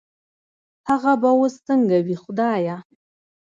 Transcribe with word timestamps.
هغه 0.89 1.11
به 1.21 1.29
وس 1.39 1.55
سنګه 1.65 1.97
وي 2.05 2.15
خدايه 2.23 2.77